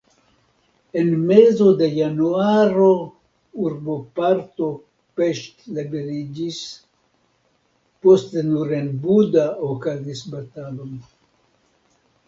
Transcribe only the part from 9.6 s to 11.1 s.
okazis bataloj.